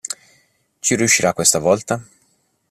[0.79, 2.03] Ci riuscirà questa volta?